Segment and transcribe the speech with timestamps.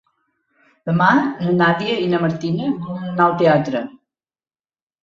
[0.89, 3.85] Demà na Nàdia i na Martina volen anar al teatre.